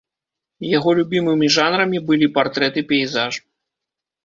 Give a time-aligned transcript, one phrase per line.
[0.77, 3.33] Яго любімымі жанрамі былі партрэт і пейзаж.